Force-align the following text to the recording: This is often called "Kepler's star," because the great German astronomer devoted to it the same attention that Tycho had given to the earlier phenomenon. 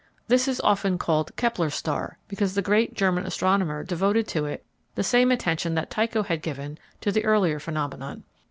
This 0.29 0.47
is 0.47 0.59
often 0.61 0.97
called 0.97 1.35
"Kepler's 1.35 1.75
star," 1.75 2.17
because 2.27 2.55
the 2.55 2.63
great 2.63 2.95
German 2.95 3.23
astronomer 3.27 3.83
devoted 3.83 4.27
to 4.29 4.45
it 4.45 4.65
the 4.95 5.03
same 5.03 5.29
attention 5.31 5.75
that 5.75 5.91
Tycho 5.91 6.23
had 6.23 6.41
given 6.41 6.79
to 7.01 7.11
the 7.11 7.23
earlier 7.23 7.59
phenomenon. 7.59 8.23